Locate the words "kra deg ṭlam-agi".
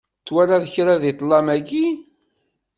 0.73-1.85